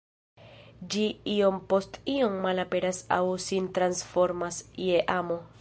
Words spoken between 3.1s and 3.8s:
aŭ sin